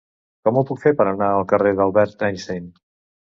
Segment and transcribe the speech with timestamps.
[0.47, 2.67] Com ho puc fer per anar al carrer d'Albert Einstein?